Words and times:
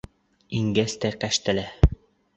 Ингәс 0.61 0.97
тә 1.05 1.13
кәштәлә! 1.25 1.69